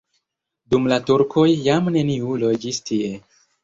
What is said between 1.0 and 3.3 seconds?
turkoj jam neniu loĝis tie.